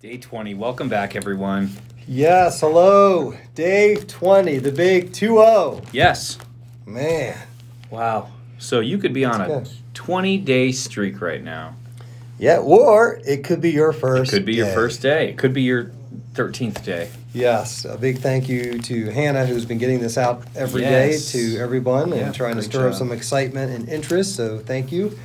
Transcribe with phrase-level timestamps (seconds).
[0.00, 0.54] Day 20.
[0.54, 1.70] Welcome back, everyone.
[2.06, 3.34] Yes, hello.
[3.56, 5.82] Day 20, the big 2 0.
[5.90, 6.38] Yes.
[6.86, 7.36] Man.
[7.90, 8.30] Wow.
[8.58, 9.68] So you could be on a good.
[9.94, 11.74] 20 day streak right now.
[12.38, 14.30] Yeah, or it could be your first.
[14.30, 14.74] Could be your day.
[14.74, 15.30] first day.
[15.30, 15.90] It could be your
[16.34, 17.10] 13th day.
[17.34, 21.32] Yes, a big thank you to Hannah, who's been getting this out every day Yes.
[21.32, 24.36] to everyone Yeah, and trying to stir up some excitement and interest.
[24.36, 25.18] So thank you.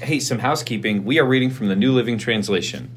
[0.00, 1.04] Hey, some housekeeping.
[1.04, 2.90] We are reading from the New Living Translation.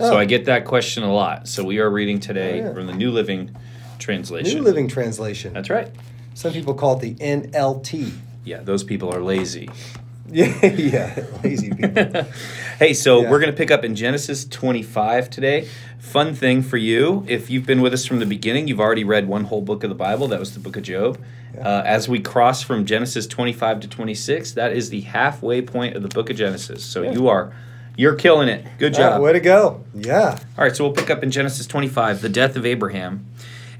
[0.00, 0.16] So Oh.
[0.16, 1.46] I get that question a lot.
[1.46, 2.72] So we are reading today Oh, yeah.
[2.74, 3.54] from the New Living
[3.98, 4.58] Translation.
[4.58, 5.52] New Living Translation.
[5.52, 5.88] That's right.
[6.34, 8.10] Some people call it the NLT.
[8.44, 9.68] Yeah, those people are lazy.
[10.32, 12.24] Yeah, yeah, lazy people.
[12.78, 13.30] hey, so Yeah.
[13.30, 15.66] we're going to pick up in Genesis 25 today.
[15.98, 19.26] Fun thing for you, if you've been with us from the beginning, you've already read
[19.26, 20.28] one whole book of the Bible.
[20.28, 21.18] That was the book of Job.
[21.52, 21.66] Yeah.
[21.68, 26.02] Uh, as we cross from Genesis 25 to 26, that is the halfway point of
[26.02, 26.84] the book of Genesis.
[26.84, 27.10] So Yeah.
[27.10, 27.52] you are,
[27.96, 28.66] you're killing it.
[28.78, 29.20] Good job.
[29.22, 29.84] way to go.
[29.94, 30.38] Yeah.
[30.56, 33.26] All right, so we'll pick up in Genesis 25, the death of Abraham.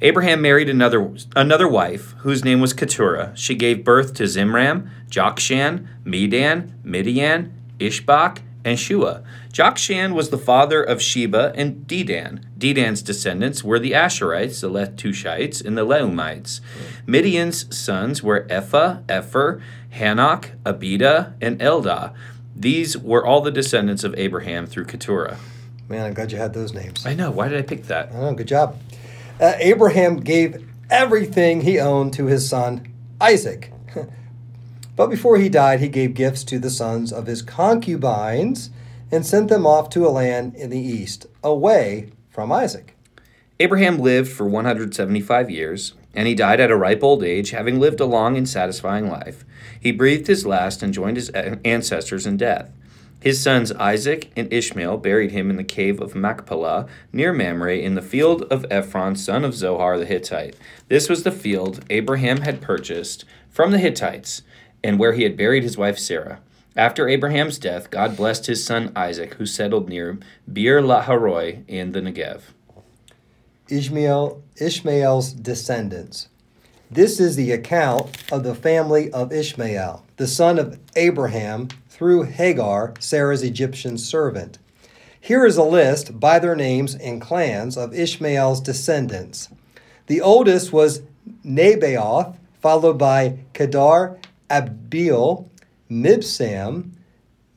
[0.03, 3.33] Abraham married another another wife whose name was Keturah.
[3.35, 9.23] She gave birth to Zimran, Jokshan, Medan, Midian, Ishbak, and Shuah.
[9.53, 12.45] Jokshan was the father of Sheba and Dedan.
[12.57, 16.61] Dedan's descendants were the Asshurites, the Letushites, and the Leummites.
[17.07, 19.61] Midian's sons were Ephah, Epher,
[19.95, 22.15] Hanoch, Abida, and Eldaah.
[22.61, 25.39] These were all the descendants of Abraham through Keturah.
[25.89, 27.07] Man, I'm glad you had those names.
[27.07, 27.31] I know.
[27.31, 28.11] Why did I pick that?
[28.13, 28.79] Oh, good job.
[29.41, 32.87] Uh, Abraham gave everything he owned to his son
[33.19, 33.73] Isaac.
[34.97, 38.69] but before he died, he gave gifts to the sons of his concubines
[39.11, 42.95] and sent them off to a land in the east, away from Isaac.
[43.59, 48.01] Abraham lived for 175 years, and he died at a ripe old age, having lived
[48.01, 49.45] a long and satisfying life.
[49.79, 52.71] He breathed his last and joined his ancestors in death.
[53.21, 57.95] His sons Isaac and Ishmael buried him in the cave of Machpelah near Mamre in
[57.95, 60.57] the field of Ephron, son of Zohar the Hittite.
[60.89, 64.43] This was the field Abraham had purchased from the Hittites,
[64.83, 66.41] and where he had buried his wife Sarah.
[66.77, 70.19] After Abraham's death, God blessed his son Isaac, who settled near
[70.51, 72.41] Beer-lahai-roi in the Negev.
[73.71, 76.29] Ishmael, Ishmael's descendants.
[76.91, 82.95] This is the account of the family of Ishmael, the son of Abraham, through Hagar,
[82.99, 84.59] Sarah's Egyptian servant.
[85.21, 89.51] Here is a list by their names and clans of Ishmael's descendants.
[90.07, 91.03] The oldest was
[91.45, 95.49] Nebaioth, followed by Kedar, Abiel,
[95.91, 96.91] Mibsam,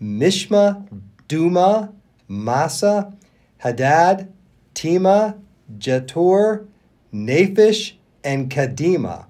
[0.02, 0.88] Mishma,
[1.28, 1.94] Dumah,
[2.28, 3.14] Massa,
[3.60, 4.32] Hadad,
[4.74, 5.38] Tema,
[5.78, 6.68] Jetur,
[7.14, 9.26] Naphish, and Kedemah.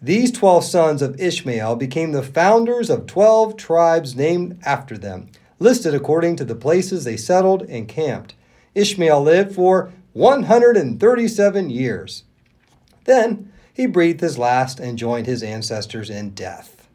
[0.00, 5.94] These 12 sons of Ishmael became the founders of 12 tribes named after them, listed
[5.94, 8.34] according to the places they settled and camped.
[8.74, 12.22] Ishmael lived for 137 years.
[13.04, 16.88] Then he breathed his last and joined his ancestors in death.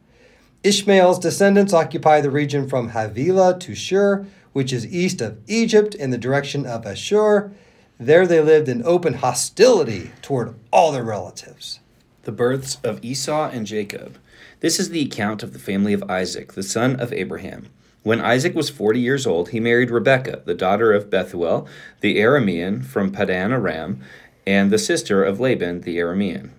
[0.62, 6.10] Ishmael's descendants occupy the region from Havilah to Shur, which is east of Egypt in
[6.10, 7.52] the direction of Asshur.
[7.98, 11.78] There they lived in open hostility toward all their relatives.
[12.24, 14.18] The births of Esau and Jacob.
[14.58, 17.68] This is the account of the family of Isaac, the son of Abraham.
[18.02, 21.68] When Isaac was forty years old, he married Rebekah, the daughter of Bethuel,
[22.00, 24.00] the Aramean from Paddan-aram,
[24.44, 26.50] and the sister of Laban, the Aramean.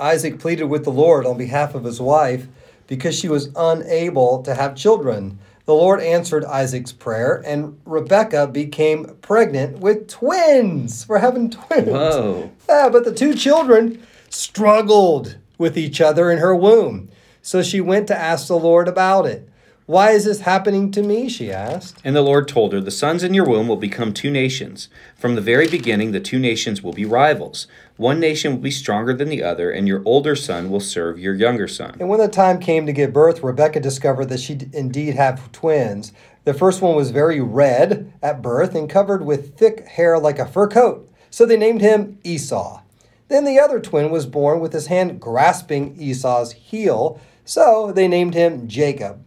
[0.00, 2.48] Isaac pleaded with the Lord on behalf of his wife
[2.88, 5.38] because she was unable to have children.
[5.64, 11.08] The Lord answered Isaac's prayer, and Rebekah became pregnant with twins.
[11.08, 11.88] We're having twins.
[11.88, 12.50] Whoa.
[12.68, 17.10] Yeah, but the two children struggled with each other in her womb.
[17.42, 19.48] So she went to ask the Lord about it.
[19.92, 21.28] Why is this happening to me?
[21.28, 21.98] She asked.
[22.02, 24.88] And the Lord told her, The sons in your womb will become two nations.
[25.16, 27.66] From the very beginning, the two nations will be rivals.
[27.98, 31.34] One nation will be stronger than the other, and your older son will serve your
[31.34, 31.98] younger son.
[32.00, 36.14] And when the time came to give birth, Rebekah discovered that she indeed had twins.
[36.44, 40.46] The first one was very red at birth and covered with thick hair like a
[40.46, 41.12] fur coat.
[41.28, 42.80] So they named him Esau.
[43.28, 47.20] Then the other twin was born with his hand grasping Esau's heel.
[47.44, 49.22] So they named him Jacob.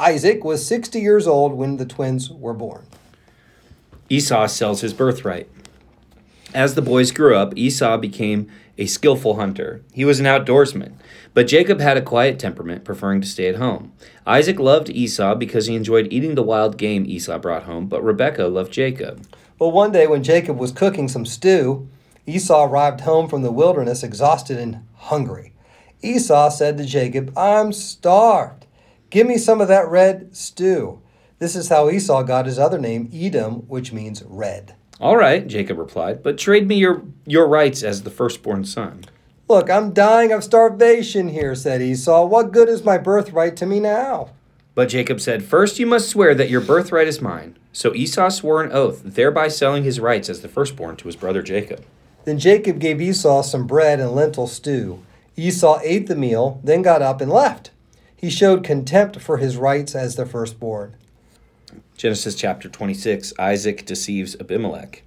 [0.00, 2.86] Isaac was 60 years old when the twins were born.
[4.08, 5.46] Esau sells his birthright.
[6.54, 9.82] As the boys grew up, Esau became a skillful hunter.
[9.92, 10.94] He was an outdoorsman.
[11.34, 13.92] But Jacob had a quiet temperament, preferring to stay at home.
[14.26, 18.46] Isaac loved Esau because he enjoyed eating the wild game Esau brought home, but Rebekah
[18.46, 19.26] loved Jacob.
[19.58, 21.86] Well, one day when Jacob was cooking some stew,
[22.26, 25.52] Esau arrived home from the wilderness exhausted and hungry.
[26.00, 28.64] Esau said to Jacob, I'm starved.
[29.10, 31.02] Give me some of that red stew.
[31.40, 34.74] This is how Esau got his other name, Edom, which means red.
[35.00, 39.04] All right, Jacob replied, but trade me your, your rights as the firstborn son.
[39.48, 42.24] Look, I'm dying of starvation here, said Esau.
[42.26, 44.30] What good is my birthright to me now?
[44.76, 47.58] But Jacob said, First you must swear that your birthright is mine.
[47.72, 51.42] So Esau swore an oath, thereby selling his rights as the firstborn to his brother
[51.42, 51.84] Jacob.
[52.24, 55.02] Then Jacob gave Esau some bread and lentil stew.
[55.36, 57.70] Esau ate the meal, then got up and left.
[58.20, 60.94] He showed contempt for his rights as the firstborn.
[61.96, 65.02] Genesis chapter 26 Isaac deceives Abimelech.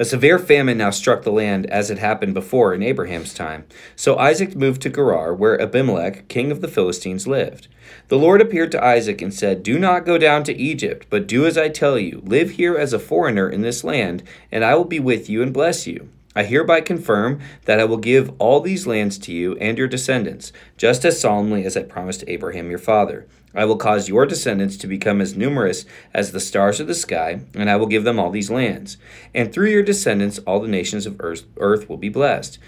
[0.00, 3.64] A severe famine now struck the land as it happened before in Abraham's time.
[3.94, 7.68] So Isaac moved to Gerar, where Abimelech, king of the Philistines, lived.
[8.08, 11.46] The Lord appeared to Isaac and said, Do not go down to Egypt, but do
[11.46, 12.22] as I tell you.
[12.24, 15.54] Live here as a foreigner in this land, and I will be with you and
[15.54, 16.08] bless you.
[16.36, 20.52] I hereby confirm that I will give all these lands to you and your descendants,
[20.76, 23.26] just as solemnly as I promised Abraham your father.
[23.54, 27.40] I will cause your descendants to become as numerous as the stars of the sky,
[27.54, 28.98] and I will give them all these lands.
[29.34, 32.58] And through your descendants, all the nations of earth, earth will be blessed.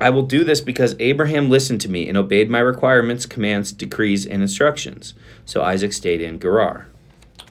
[0.00, 4.24] I will do this because Abraham listened to me and obeyed my requirements, commands, decrees,
[4.24, 5.14] and instructions.
[5.44, 6.86] So Isaac stayed in Gerar.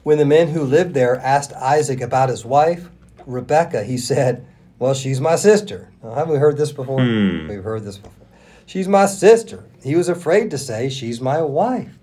[0.04, 2.88] When the men who lived there asked Isaac about his wife,
[3.26, 4.46] Rebekah, he said,
[4.78, 5.90] Well, she's my sister.
[6.02, 7.02] Now, have we heard this before?
[7.02, 7.48] Hmm.
[7.48, 8.26] We've heard this before.
[8.66, 9.64] She's my sister.
[9.82, 11.96] He was afraid to say, She's my wife.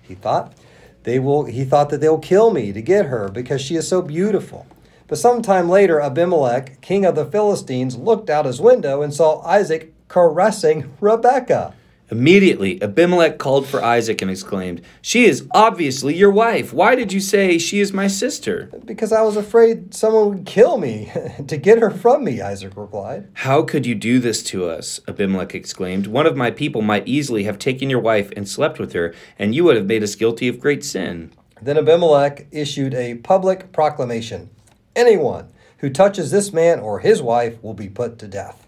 [0.00, 0.54] He thought
[1.02, 4.02] they will he thought that they'll kill me to get her because she is so
[4.02, 4.66] beautiful.
[5.06, 9.92] But sometime later Abimelech, king of the Philistines, looked out his window and saw Isaac
[10.08, 11.74] caressing Rebekah.
[12.10, 16.72] Immediately, Abimelech called for Isaac and exclaimed, She is obviously your wife.
[16.72, 18.70] Why did you say she is my sister?
[18.84, 21.10] Because I was afraid someone would kill me
[21.46, 23.28] to get her from me, Isaac replied.
[23.34, 25.00] How could you do this to us?
[25.08, 26.06] Abimelech exclaimed.
[26.06, 29.54] One of my people might easily have taken your wife and slept with her, and
[29.54, 31.32] you would have made us guilty of great sin.
[31.62, 34.50] Then Abimelech issued a public proclamation
[34.96, 35.48] Anyone
[35.78, 38.66] who touches this man or his wife will be put to death.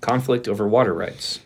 [0.00, 1.40] Conflict over water rights.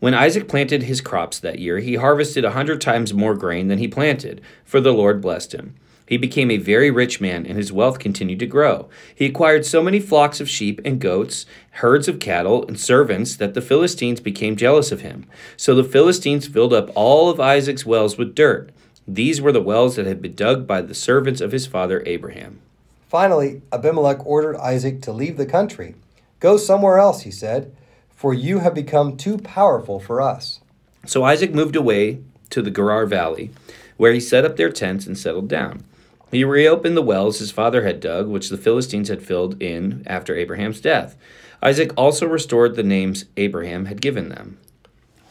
[0.00, 3.78] When Isaac planted his crops that year, he harvested a hundred times more grain than
[3.78, 5.74] he planted, for the Lord blessed him.
[6.06, 8.88] He became a very rich man, and his wealth continued to grow.
[9.14, 13.54] He acquired so many flocks of sheep and goats, herds of cattle, and servants that
[13.54, 15.26] the Philistines became jealous of him.
[15.56, 18.70] So the Philistines filled up all of Isaac's wells with dirt.
[19.06, 22.60] These were the wells that had been dug by the servants of his father Abraham.
[23.08, 25.94] Finally, Abimelech ordered Isaac to leave the country.
[26.40, 27.74] Go somewhere else, he said,
[28.18, 30.58] for you have become too powerful for us.
[31.06, 32.18] So Isaac moved away
[32.50, 33.52] to the Gerar Valley,
[33.96, 35.84] where he set up their tents and settled down.
[36.32, 40.34] He reopened the wells his father had dug, which the Philistines had filled in after
[40.34, 41.16] Abraham's death.
[41.62, 44.58] Isaac also restored the names Abraham had given them.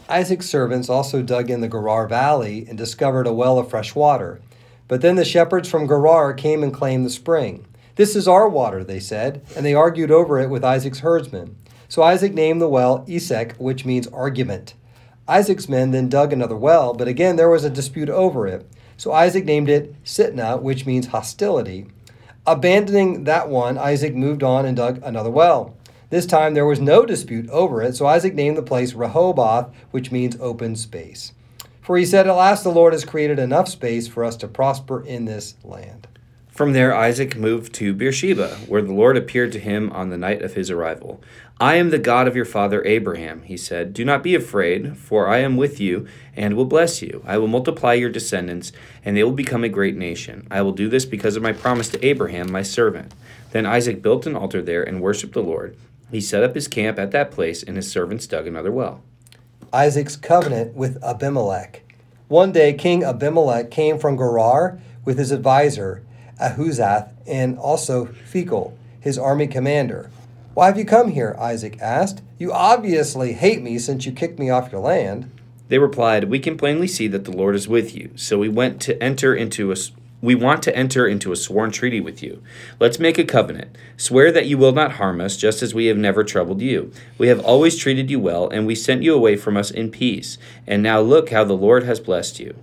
[0.08, 4.40] Isaac's servants also dug in the Gerar Valley and discovered a well of fresh water.
[4.88, 7.66] But then the shepherds from Gerar came and claimed the spring.
[7.98, 11.58] This is our water, they said, and they argued over it with Isaac's herdsmen.
[11.90, 14.74] So Isaac named the well Esek, which means argument.
[15.28, 18.66] Isaac's men then dug another well, but again there was a dispute over it.
[18.98, 21.88] So Isaac named it Sitnah, which means hostility.
[22.46, 25.76] Abandoning that one, Isaac moved on and dug another well.
[26.10, 30.12] This time there was no dispute over it, so Isaac named the place Rehoboth, which
[30.12, 31.34] means open space.
[31.82, 35.04] For he said, At last the Lord has created enough space for us to prosper
[35.04, 36.07] in this land.
[36.58, 40.42] From there, Isaac moved to Beersheba, where the Lord appeared to him on the night
[40.42, 41.22] of his arrival.
[41.60, 43.94] I am the God of your father Abraham, he said.
[43.94, 47.22] Do not be afraid, for I am with you and will bless you.
[47.28, 48.72] I will multiply your descendants,
[49.06, 50.48] and they will become a great nation.
[50.50, 53.14] I will do this because of my promise to Abraham, my servant.
[53.52, 55.78] Then Isaac built an altar there and worshipped the Lord.
[56.10, 59.04] He set up his camp at that place, and his servants dug another well.
[59.72, 61.84] Isaac's covenant with Abimelech.
[62.30, 66.02] One day, King Abimelech came from Gerar with his advisor,
[66.42, 70.10] Ahuzzath, and also Phicol, his army commander.
[70.54, 71.36] Why have you come here?
[71.40, 72.22] Isaac asked.
[72.40, 75.32] You obviously hate me since you kicked me off your land.
[75.70, 78.12] They replied, We can plainly see that the Lord is with you.
[78.16, 79.76] So we went to enter into a
[80.20, 82.42] we want to enter into a sworn treaty with you.
[82.80, 83.78] Let's make a covenant.
[83.98, 86.92] Swear that you will not harm us, just as we have never troubled you.
[87.20, 90.40] We have always treated you well, and we sent you away from us in peace.
[90.66, 92.56] And now look how the Lord has blessed you.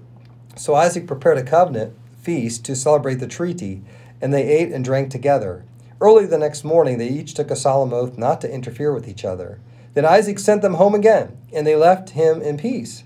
[0.56, 3.82] So Isaac prepared a covenant feast to celebrate the treaty,
[4.20, 5.64] and they ate and drank together.
[6.00, 9.24] Early the next morning, they each took a solemn oath not to interfere with each
[9.24, 9.60] other.
[9.92, 13.04] Then Isaac sent them home again, and they left him in peace.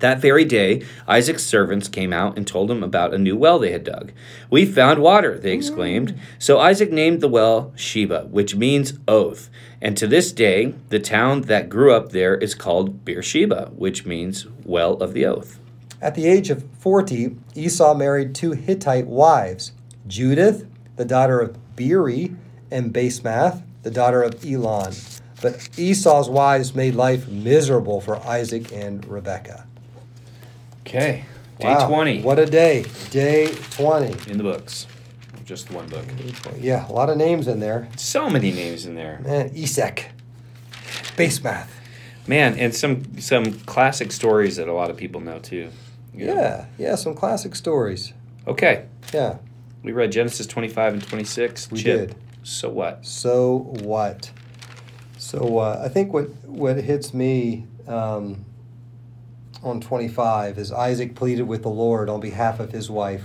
[0.00, 3.72] That very day, Isaac's servants came out and told him about a new well they
[3.72, 4.12] had dug.
[4.50, 6.14] We found water, they exclaimed.
[6.14, 6.18] Mm.
[6.38, 9.50] So Isaac named the well Sheba, which means oath.
[9.80, 14.46] And to this day, the town that grew up there is called Beersheba, which means
[14.64, 15.58] well of the oath.
[16.00, 19.72] At the age of 40, Esau married two Hittite wives
[20.06, 22.34] Judith, the daughter of Beeri,
[22.70, 24.94] and Basemath, the daughter of Elon.
[25.40, 29.66] But Esau's wives made life miserable for Isaac and Rebekah.
[30.80, 31.24] Okay.
[31.60, 32.84] Day Wow, 20 What a day.
[33.10, 34.30] Day 20.
[34.30, 34.86] in the books.
[35.44, 36.04] Just one book.
[36.60, 37.88] Yeah, a lot of names in there.
[37.96, 39.20] So many names in there.
[39.24, 40.10] Man, Esek.
[41.16, 41.68] Basemath.
[42.26, 45.70] Man, and some some classic stories that a lot of people know too.
[46.12, 46.24] Know?
[46.34, 48.12] Yeah, yeah, some classic stories.
[48.46, 48.86] Okay.
[49.12, 49.38] Yeah.
[49.82, 51.70] We read Genesis 25 and 26.
[51.70, 52.08] We Chip.
[52.08, 52.16] did.
[52.42, 53.04] So what?
[53.06, 54.30] So what?
[55.18, 58.44] So uh, I think what what hits me um,
[59.62, 63.24] on 25 is Isaac pleaded with the Lord on behalf of his wife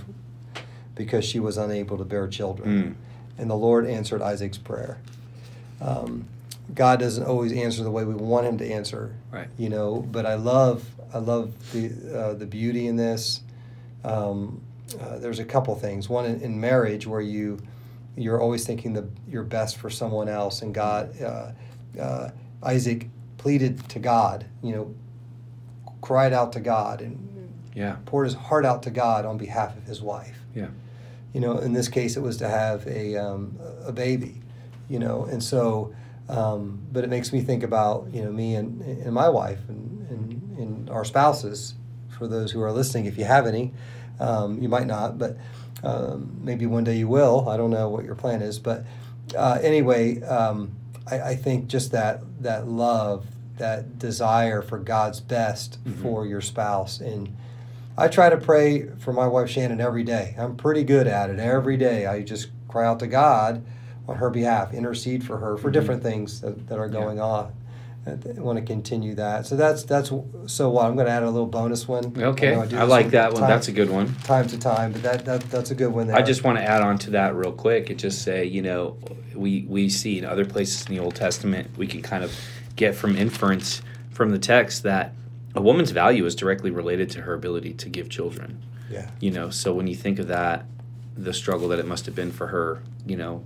[0.94, 2.96] because she was unable to bear children,
[3.36, 3.40] Mm.
[3.40, 4.98] and the Lord answered Isaac's prayer.
[5.80, 6.26] Um,
[6.74, 9.48] God doesn't always answer the way we want Him to answer, Right.
[9.58, 10.00] you know.
[10.10, 10.84] But I love
[11.14, 13.40] I love the uh, the beauty in this.
[14.04, 14.60] Um,
[15.00, 16.08] uh, there's a couple things.
[16.08, 17.58] One in, in marriage where you
[18.16, 21.52] you're always thinking the your best for someone else, and God uh,
[22.00, 22.30] uh,
[22.62, 24.94] Isaac pleaded to God, you know,
[26.00, 27.18] cried out to God and
[27.74, 27.96] Yeah.
[28.06, 30.38] poured his heart out to God on behalf of his wife.
[30.54, 30.68] Yeah.
[31.32, 34.40] You know, in this case, it was to have a um, a baby.
[34.88, 35.94] You know, and so,
[36.28, 39.93] um, but it makes me think about you know me and, and my wife and,
[40.58, 41.74] and our spouses.
[42.18, 43.72] For those who are listening, if you have any,
[44.20, 45.36] um, you might not, but
[45.82, 47.48] um, maybe one day you will.
[47.48, 48.84] I don't know what your plan is, but
[49.36, 50.70] uh, anyway, um,
[51.10, 53.26] I, I think just that that love,
[53.58, 56.02] that desire for God's best Mhm.
[56.02, 57.34] for your spouse, and
[57.98, 60.34] I try to pray for my wife Shannon every day.
[60.38, 62.06] I'm pretty good at it every day.
[62.06, 63.62] I just cry out to God
[64.08, 65.72] on her behalf, intercede for her for Mhm.
[65.72, 66.92] different things that, that are Yeah.
[66.92, 67.52] going on.
[68.06, 69.46] I want to continue that.
[69.46, 70.10] So that's that's
[70.46, 72.12] so what I'm going to add a little bonus one.
[72.16, 72.54] Okay.
[72.54, 73.40] I, this like that one.
[73.40, 74.14] time- That's a good one.
[74.24, 76.08] time to time, but that, that that's a good one.
[76.08, 76.16] There.
[76.16, 78.98] I just want to add on to that real quick and just say, you know,
[79.34, 82.32] we we see in other places in the Old Testament, we can kind of
[82.76, 83.80] get from inference
[84.10, 85.12] from the text that
[85.54, 88.62] a woman's value is directly related to her ability to give children.
[88.90, 89.08] yeah.
[89.20, 90.66] You know, so when you think of that,
[91.16, 93.44] the struggle that it must have been for her, you know,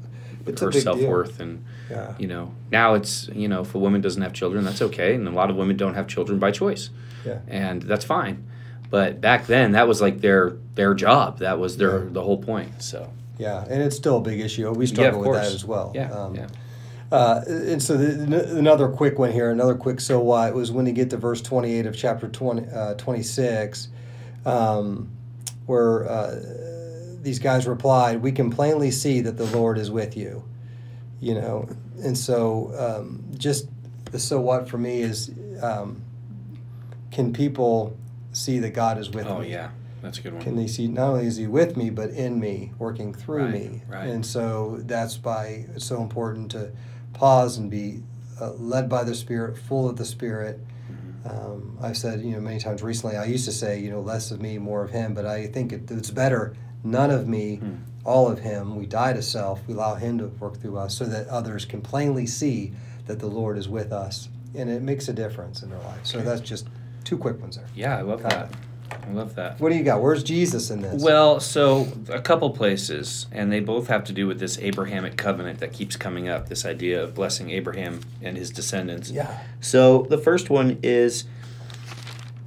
[0.48, 2.14] It's her self worth and Yeah.
[2.18, 5.26] you know now it's you know if a woman doesn't have children that's okay and
[5.28, 6.90] a lot of women don't have children by choice
[7.24, 7.38] Yeah.
[7.48, 8.44] and that's fine
[8.90, 12.10] but back then that was like their their job that was their Yeah.
[12.12, 14.68] the whole point so Yeah, and it's still a big issue.
[14.72, 15.92] We struggle with that as well.
[15.94, 16.46] yeah Um, yeah
[17.10, 20.84] Uh, and so the, n- another quick one here, another quick so what was when
[20.86, 23.88] you get to verse 28 of chapter 20, uh, 26,
[24.44, 25.08] um,
[25.66, 26.34] where uh,
[27.28, 30.44] these guys replied, We can plainly see that the Lord is with you.
[31.20, 31.68] You know,
[32.02, 33.68] and so um, just
[34.12, 35.30] the so what for me is
[35.60, 36.00] um,
[37.10, 37.94] can people
[38.32, 39.50] see that God is with oh me?
[39.50, 39.70] yeah
[40.00, 42.38] that's a good one Can they see not only is he with me, but in
[42.38, 43.82] me, working through Right, me?
[43.88, 44.08] right.
[44.08, 46.70] And so that's why it's so important to
[47.14, 48.04] pause and be
[48.40, 50.60] uh, led by the Spirit, full of the Spirit.
[50.90, 51.52] Mm-hmm.
[51.52, 54.30] Um, I've said, you know, many times recently, I used to say, you know, less
[54.30, 56.54] of me, more of Him, but I think it, it's better,
[56.90, 57.70] none of me, Hmm.
[58.04, 58.76] all of Him.
[58.76, 61.80] We die to self, we allow Him to work through us so that others can
[61.80, 62.72] plainly see
[63.06, 64.28] that the Lord is with us.
[64.54, 66.00] And it makes a difference in their life.
[66.04, 66.66] So that's just
[67.04, 67.64] two quick ones there.
[67.74, 68.50] yeah i love that
[69.06, 70.02] i love that What do you got?
[70.02, 71.02] Where's Jesus in this?
[71.02, 75.60] Well, so a couple places, and they both have to do with this Abrahamic covenant
[75.60, 76.48] that keeps coming up.
[76.48, 79.10] This idea of blessing Abraham and his descendants.
[79.10, 79.38] yeah.
[79.60, 81.24] So the first one is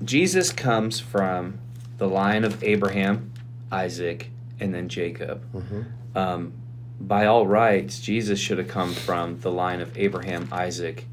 [0.04, 1.60] Jesus comes from
[1.98, 3.31] the line of Abraham,
[3.72, 5.44] Isaac, and then Jacob.
[5.54, 6.18] Mm-hmm.
[6.18, 6.54] Um,
[7.00, 11.06] by all rights, Jesus should have come from the line of Abraham, Isaac,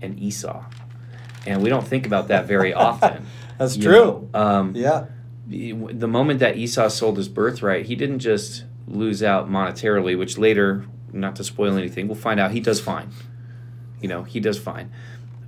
[0.00, 0.64] and Esau.
[1.46, 3.26] And we don't think about that very often.
[3.58, 4.28] That's true.
[4.34, 5.06] Um, Yeah.
[5.48, 10.84] the moment that Esau sold his birthright, he didn't just lose out monetarily, which later,
[11.12, 13.10] not to spoil anything, we'll find out he does fine.
[14.00, 14.92] You know, he does fine.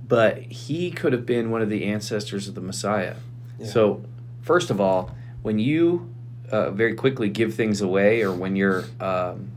[0.07, 3.15] But he could have been one of the ancestors of the Messiah.
[3.59, 3.67] Yeah.
[3.67, 4.03] So,
[4.41, 6.13] first of all, when you
[6.51, 9.51] uh, very quickly give things away, or when you're um,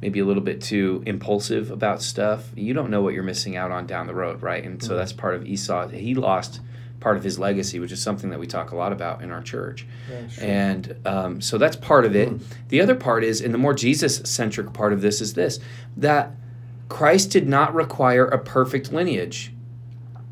[0.00, 3.70] maybe a little bit too impulsive about stuff, you don't know what you're missing out
[3.70, 4.64] on down the road, right?
[4.64, 4.96] And so Mhm.
[4.96, 5.88] that's part of Esau.
[5.88, 6.60] He lost
[7.00, 9.40] part of his legacy, which is something that we talk a lot about in our
[9.42, 9.86] church.
[10.40, 12.28] And um, so that's part of it.
[12.28, 12.40] Mm.
[12.68, 15.60] The other part is, and the more Jesus centric part of this is this
[15.96, 16.32] that
[16.90, 19.52] Christ did not require a perfect lineage.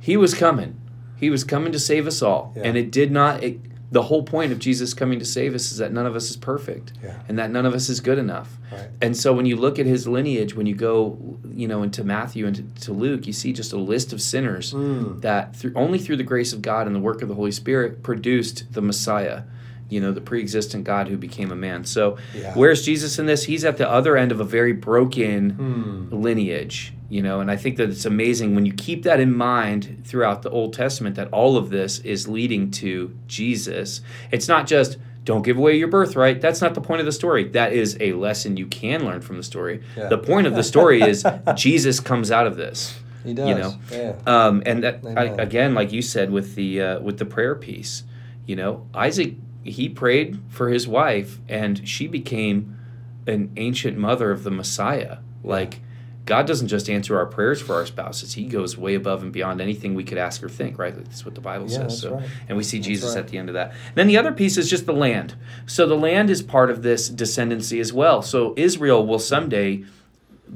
[0.01, 0.77] He was coming.
[1.17, 2.53] He was coming to save us all.
[2.57, 2.63] Yeah.
[2.65, 3.61] And it did not, it,
[3.91, 6.37] the whole point of Jesus coming to save us is that none of us is
[6.37, 7.15] perfect Yeah.
[7.29, 8.59] and that none of us is good enough.
[8.71, 8.89] Right.
[9.01, 11.17] And so when you look at his lineage, when you go,
[11.55, 14.75] you know, into Matthew and to, to Luke, you see just a list of sinners
[14.75, 15.23] Mm.
[15.23, 18.03] that through only through the grace of God and the work of the Holy Spirit
[18.03, 19.43] produced the Messiah.
[19.91, 21.83] you know, the pre-existent God who became a man.
[21.83, 22.53] So, Yeah.
[22.53, 23.45] where's Jesus in this?
[23.45, 25.49] He's at the other end of a very broken
[26.11, 26.15] Hmm.
[26.15, 30.03] lineage, you know, and I think that it's amazing when you keep that in mind
[30.05, 34.01] throughout the Old Testament that all of this is leading to Jesus.
[34.31, 36.41] It's not just don't give away your birthright.
[36.41, 37.49] That's not the point of the story.
[37.49, 39.83] That is a lesson you can learn from the story.
[39.97, 40.09] Yeah.
[40.09, 41.25] The point of the story is
[41.55, 42.99] Jesus comes out of this.
[43.25, 43.49] He does.
[43.49, 44.15] You know, Yeah.
[44.27, 48.05] um, and that I, again, like you said with the uh, with the prayer piece,
[48.47, 49.35] you know, Isaac
[49.65, 52.79] he prayed for his wife, and she became
[53.27, 55.19] an ancient mother of the Messiah.
[55.45, 55.81] Like
[56.29, 59.61] God doesn't just answer our prayers for our spouses; He goes way above and beyond
[59.61, 60.79] anything we could ask or think.
[60.79, 60.95] Right?
[60.95, 62.01] That's what the Bible Yeah, says.
[62.01, 62.29] So, right.
[62.49, 63.25] and we see Jesus right.
[63.25, 63.71] at the end of that.
[63.71, 65.35] And then the other piece is just the land.
[65.67, 68.23] So the land is part of this descendancy as well.
[68.23, 69.85] So Israel will someday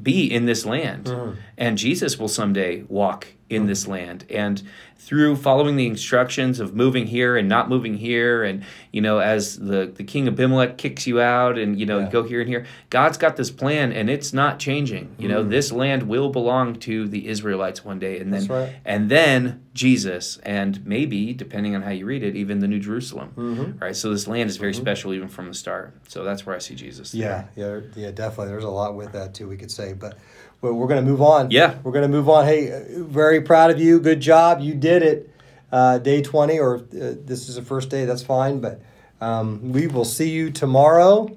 [0.03, 1.33] be in this land Mm-hmm.
[1.59, 4.63] and jesus will someday walk in this land and
[4.99, 9.59] through following the instructions of moving here and not moving here and you know as
[9.59, 12.09] the, the king abimelech kicks you out and you know Yeah.
[12.11, 15.33] go here and here god's got this plan and it's not changing you Mm.
[15.33, 18.73] know this land will belong to the israelites one day and then right.
[18.85, 23.33] and then jesus and maybe depending on how you read it even the new jerusalem
[23.37, 23.81] Mhm.
[23.81, 26.59] right so this land is very special even from the start so that's where i
[26.61, 28.49] see jesus Yeah, yeah, yeah, definitely.
[28.53, 29.49] There's a lot with that too.
[29.49, 30.17] We could say, but
[30.63, 31.51] well, we're going to move on.
[31.51, 31.75] Yeah.
[31.83, 32.47] we're going to move on.
[32.47, 34.01] Hey, very proud of you.
[34.01, 34.61] Good job.
[34.61, 35.29] You did it.
[35.71, 38.05] Uh, day 20, or uh, this is the first day.
[38.05, 38.61] That's fine.
[38.61, 38.81] But
[39.23, 41.35] um, we will see you tomorrow.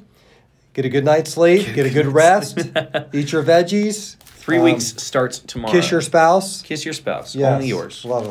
[0.74, 1.74] Get a good night's sleep.
[1.74, 2.60] Get a good rest.
[3.14, 4.18] Eat your veggies.
[4.18, 6.62] three Um, weeks starts tomorrow Kiss your spouse.
[6.64, 7.34] Kiss your spouse.
[7.34, 8.04] Yes, Only yours.
[8.04, 8.26] Love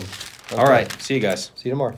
[0.50, 0.58] them.
[0.58, 0.92] All right.
[1.00, 1.50] See you guys.
[1.54, 1.96] See you tomorrow.